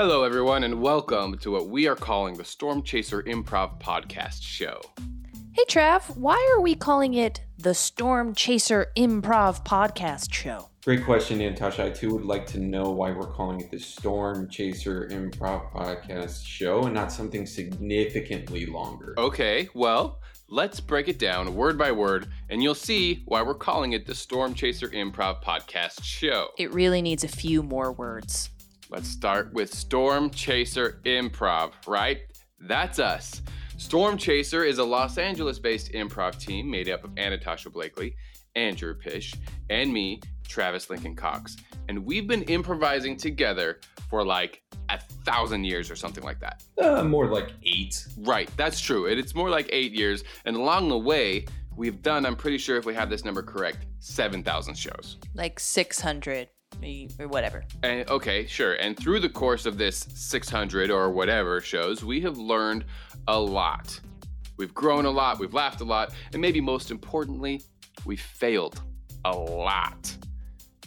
Hello, 0.00 0.22
everyone, 0.22 0.62
and 0.62 0.80
welcome 0.80 1.36
to 1.38 1.50
what 1.50 1.70
we 1.70 1.88
are 1.88 1.96
calling 1.96 2.36
the 2.36 2.44
Stormchaser 2.44 3.26
Improv 3.26 3.80
Podcast 3.80 4.44
Show. 4.44 4.80
Hey, 5.50 5.64
Trav, 5.68 6.16
why 6.16 6.36
are 6.54 6.60
we 6.60 6.76
calling 6.76 7.14
it 7.14 7.40
the 7.58 7.70
Stormchaser 7.70 8.86
Improv 8.96 9.64
Podcast 9.64 10.32
Show? 10.32 10.68
Great 10.84 11.04
question, 11.04 11.38
Natasha. 11.38 11.86
I 11.86 11.90
too 11.90 12.14
would 12.14 12.24
like 12.24 12.46
to 12.46 12.60
know 12.60 12.92
why 12.92 13.10
we're 13.10 13.26
calling 13.26 13.60
it 13.60 13.72
the 13.72 13.78
Stormchaser 13.78 15.10
Improv 15.10 15.72
Podcast 15.72 16.46
Show 16.46 16.84
and 16.84 16.94
not 16.94 17.10
something 17.10 17.44
significantly 17.44 18.66
longer. 18.66 19.14
Okay, 19.18 19.68
well, 19.74 20.20
let's 20.48 20.78
break 20.78 21.08
it 21.08 21.18
down 21.18 21.56
word 21.56 21.76
by 21.76 21.90
word, 21.90 22.28
and 22.50 22.62
you'll 22.62 22.76
see 22.76 23.24
why 23.24 23.42
we're 23.42 23.52
calling 23.52 23.94
it 23.94 24.06
the 24.06 24.12
Stormchaser 24.12 24.94
Improv 24.94 25.42
Podcast 25.42 26.04
Show. 26.04 26.50
It 26.56 26.72
really 26.72 27.02
needs 27.02 27.24
a 27.24 27.28
few 27.28 27.64
more 27.64 27.90
words. 27.90 28.50
Let's 28.90 29.08
start 29.08 29.52
with 29.52 29.70
Stormchaser 29.70 31.02
Improv, 31.02 31.72
right? 31.86 32.20
That's 32.58 32.98
us. 32.98 33.42
Stormchaser 33.76 34.66
is 34.66 34.78
a 34.78 34.84
Los 34.84 35.18
Angeles 35.18 35.58
based 35.58 35.92
improv 35.92 36.40
team 36.40 36.70
made 36.70 36.88
up 36.88 37.04
of 37.04 37.14
Anatasha 37.16 37.70
Blakely, 37.70 38.16
Andrew 38.56 38.94
Pish, 38.94 39.34
and 39.68 39.92
me, 39.92 40.22
Travis 40.48 40.88
Lincoln 40.88 41.14
Cox. 41.14 41.58
And 41.90 42.02
we've 42.02 42.26
been 42.26 42.44
improvising 42.44 43.18
together 43.18 43.80
for 44.08 44.24
like 44.24 44.62
a 44.88 44.98
thousand 44.98 45.64
years 45.64 45.90
or 45.90 45.96
something 45.96 46.24
like 46.24 46.40
that. 46.40 46.62
Uh, 46.82 47.04
more 47.04 47.26
like 47.26 47.52
eight. 47.64 48.06
Right, 48.20 48.48
that's 48.56 48.80
true. 48.80 49.06
And 49.08 49.20
it's 49.20 49.34
more 49.34 49.50
like 49.50 49.68
eight 49.70 49.92
years. 49.92 50.24
And 50.46 50.56
along 50.56 50.88
the 50.88 50.98
way, 50.98 51.44
we've 51.76 52.00
done, 52.00 52.24
I'm 52.24 52.36
pretty 52.36 52.58
sure 52.58 52.78
if 52.78 52.86
we 52.86 52.94
have 52.94 53.10
this 53.10 53.22
number 53.22 53.42
correct, 53.42 53.84
7,000 53.98 54.74
shows. 54.74 55.18
Like 55.34 55.60
600 55.60 56.48
or 57.18 57.28
whatever. 57.28 57.64
And 57.82 58.08
okay, 58.08 58.46
sure. 58.46 58.74
And 58.74 58.96
through 58.96 59.20
the 59.20 59.28
course 59.28 59.66
of 59.66 59.78
this 59.78 60.06
600 60.14 60.90
or 60.90 61.10
whatever 61.10 61.60
shows, 61.60 62.04
we 62.04 62.20
have 62.22 62.38
learned 62.38 62.84
a 63.26 63.38
lot. 63.38 63.98
We've 64.56 64.74
grown 64.74 65.04
a 65.04 65.10
lot, 65.10 65.38
we've 65.38 65.54
laughed 65.54 65.80
a 65.80 65.84
lot, 65.84 66.12
and 66.32 66.42
maybe 66.42 66.60
most 66.60 66.90
importantly, 66.90 67.62
we 68.04 68.16
failed 68.16 68.82
a 69.24 69.36
lot. 69.36 70.16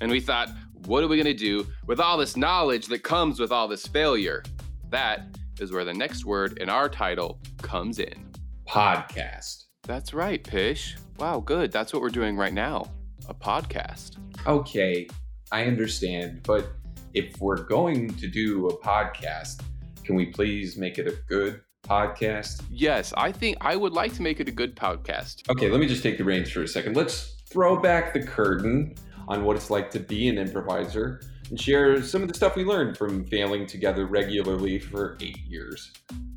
And 0.00 0.10
we 0.10 0.20
thought, 0.20 0.48
what 0.86 1.04
are 1.04 1.08
we 1.08 1.16
going 1.16 1.26
to 1.26 1.34
do 1.34 1.66
with 1.86 2.00
all 2.00 2.16
this 2.16 2.36
knowledge 2.36 2.86
that 2.86 3.02
comes 3.02 3.38
with 3.38 3.52
all 3.52 3.68
this 3.68 3.86
failure? 3.86 4.42
That 4.88 5.36
is 5.60 5.70
where 5.72 5.84
the 5.84 5.94
next 5.94 6.24
word 6.24 6.58
in 6.58 6.68
our 6.68 6.88
title 6.88 7.38
comes 7.58 7.98
in. 7.98 8.32
Podcast. 8.66 9.66
That's 9.84 10.14
right, 10.14 10.42
Pish. 10.42 10.96
Wow, 11.18 11.40
good. 11.40 11.70
That's 11.70 11.92
what 11.92 12.02
we're 12.02 12.08
doing 12.08 12.36
right 12.36 12.54
now 12.54 12.90
a 13.28 13.34
podcast. 13.34 14.16
Okay, 14.46 15.06
I 15.52 15.64
understand, 15.64 16.42
but 16.44 16.72
if 17.12 17.40
we're 17.40 17.62
going 17.64 18.14
to 18.14 18.28
do 18.28 18.68
a 18.68 18.76
podcast, 18.76 19.62
can 20.04 20.14
we 20.14 20.26
please 20.26 20.76
make 20.76 20.98
it 20.98 21.08
a 21.08 21.16
good 21.28 21.60
podcast? 21.82 22.62
Yes, 22.70 23.12
I 23.16 23.32
think 23.32 23.56
I 23.60 23.74
would 23.74 23.92
like 23.92 24.14
to 24.14 24.22
make 24.22 24.38
it 24.38 24.48
a 24.48 24.52
good 24.52 24.76
podcast. 24.76 25.48
Okay, 25.50 25.68
let 25.68 25.80
me 25.80 25.88
just 25.88 26.04
take 26.04 26.18
the 26.18 26.24
reins 26.24 26.50
for 26.50 26.62
a 26.62 26.68
second. 26.68 26.96
Let's 26.96 27.42
throw 27.48 27.80
back 27.80 28.12
the 28.12 28.22
curtain 28.22 28.94
on 29.26 29.44
what 29.44 29.56
it's 29.56 29.70
like 29.70 29.90
to 29.90 30.00
be 30.00 30.28
an 30.28 30.38
improviser 30.38 31.20
and 31.50 31.60
share 31.60 32.00
some 32.00 32.22
of 32.22 32.28
the 32.28 32.34
stuff 32.34 32.54
we 32.54 32.64
learned 32.64 32.96
from 32.96 33.24
failing 33.24 33.66
together 33.66 34.06
regularly 34.06 34.78
for 34.78 35.18
eight 35.20 35.38
years. 35.48 35.92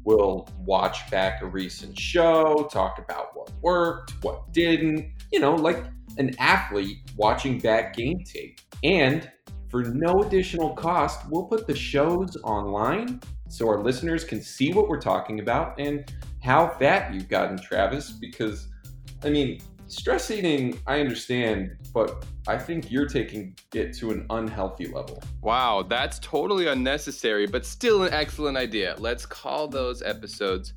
We'll 0.06 0.48
watch 0.60 1.10
back 1.10 1.42
a 1.42 1.46
recent 1.46 1.98
show, 1.98 2.68
talk 2.72 3.00
about 3.00 3.36
what 3.36 3.52
worked, 3.62 4.14
what 4.22 4.52
didn't, 4.52 5.14
you 5.32 5.40
know, 5.40 5.56
like 5.56 5.84
an 6.18 6.36
athlete 6.40 6.98
watching 7.16 7.60
back 7.60 7.96
game 7.96 8.24
tape. 8.24 8.60
And 8.84 9.32
for 9.70 9.84
no 9.84 10.22
additional 10.22 10.76
cost, 10.76 11.22
we'll 11.30 11.46
put 11.46 11.68
the 11.68 11.76
shows 11.76 12.38
online 12.44 13.22
so 13.50 13.68
our 13.68 13.82
listeners 13.82 14.24
can 14.24 14.42
see 14.42 14.74
what 14.74 14.88
we're 14.88 15.02
talking 15.02 15.40
about 15.40 15.80
and 15.80 16.12
how 16.44 16.68
fat 16.68 17.14
you've 17.14 17.30
gotten, 17.30 17.58
Travis. 17.58 18.12
Because, 18.12 18.68
I 19.24 19.30
mean, 19.30 19.62
stress 19.94 20.32
eating, 20.32 20.80
I 20.88 21.00
understand, 21.00 21.78
but 21.94 22.26
I 22.48 22.58
think 22.58 22.92
you're 22.92 23.08
taking 23.08 23.56
it 23.74 23.94
to 23.98 24.12
an 24.12 24.26
unhealthy 24.30 24.88
level. 24.88 25.22
Wow, 25.42 25.84
that's 25.88 26.20
totally 26.20 26.68
unnecessary, 26.68 27.46
but 27.46 27.66
still 27.66 28.04
an 28.04 28.14
excellent 28.14 28.58
idea. 28.58 28.96
Let's 28.98 29.26
call 29.26 29.68
those 29.68 30.02
episodes 30.02 30.74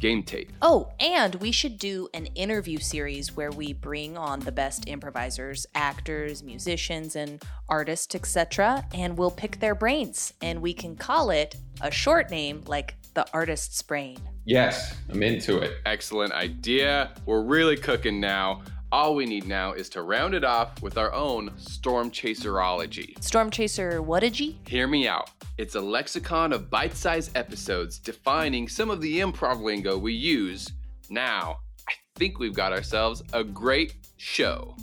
Game 0.00 0.22
Tape. 0.22 0.52
Oh, 0.62 0.90
and 0.98 1.34
we 1.36 1.52
should 1.52 1.78
do 1.78 2.08
an 2.12 2.26
interview 2.34 2.78
series 2.78 3.36
where 3.36 3.52
we 3.52 3.72
bring 3.72 4.16
on 4.16 4.40
the 4.40 4.50
best 4.50 4.88
improvisers, 4.88 5.66
actors, 5.74 6.42
musicians, 6.42 7.14
and 7.14 7.42
artists, 7.68 8.14
etc., 8.14 8.84
and 8.94 9.16
we'll 9.16 9.30
pick 9.30 9.60
their 9.60 9.74
brains. 9.74 10.32
And 10.42 10.60
we 10.60 10.74
can 10.74 10.96
call 10.96 11.30
it 11.30 11.54
a 11.80 11.90
short 11.90 12.30
name 12.30 12.62
like 12.66 12.96
the 13.14 13.26
artist's 13.32 13.80
brain. 13.82 14.18
Yes, 14.44 14.96
I'm 15.08 15.22
into 15.22 15.58
it. 15.58 15.74
Excellent 15.86 16.32
idea. 16.32 17.12
We're 17.26 17.42
really 17.42 17.76
cooking 17.76 18.20
now. 18.20 18.62
All 18.90 19.14
we 19.14 19.24
need 19.24 19.46
now 19.46 19.72
is 19.72 19.88
to 19.90 20.02
round 20.02 20.34
it 20.34 20.44
off 20.44 20.82
with 20.82 20.98
our 20.98 21.12
own 21.12 21.50
Stormchaserology. 21.50 23.22
Storm 23.22 23.50
Chaser, 23.50 24.02
what 24.02 24.20
did 24.20 24.38
you? 24.38 24.54
Hear 24.66 24.86
me 24.86 25.06
out. 25.08 25.30
It's 25.58 25.76
a 25.76 25.80
lexicon 25.80 26.52
of 26.52 26.68
bite 26.68 26.94
sized 26.94 27.36
episodes 27.36 27.98
defining 27.98 28.68
some 28.68 28.90
of 28.90 29.00
the 29.00 29.20
improv 29.20 29.62
lingo 29.62 29.96
we 29.96 30.12
use. 30.12 30.68
Now, 31.08 31.58
I 31.88 31.92
think 32.16 32.38
we've 32.38 32.54
got 32.54 32.72
ourselves 32.72 33.22
a 33.32 33.44
great 33.44 33.94
show, 34.16 34.76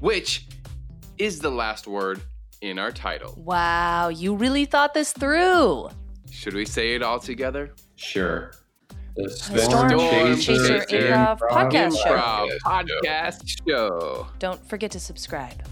which 0.00 0.46
is 1.18 1.38
the 1.38 1.50
last 1.50 1.86
word 1.86 2.20
in 2.60 2.78
our 2.78 2.92
title. 2.92 3.34
Wow, 3.38 4.08
you 4.08 4.36
really 4.36 4.66
thought 4.66 4.94
this 4.94 5.12
through. 5.12 5.88
Should 6.30 6.54
we 6.54 6.66
say 6.66 6.94
it 6.94 7.02
all 7.02 7.18
together? 7.18 7.74
Sure. 7.96 8.52
The 9.16 9.30
Storm, 9.30 9.90
Chaser, 10.38 10.84
Improv, 10.90 11.38
Podcast 11.38 11.96
Show. 11.96 12.58
Podcast 12.62 13.66
Show. 13.66 14.26
Don't 14.38 14.62
forget 14.68 14.90
to 14.90 15.00
subscribe. 15.00 15.62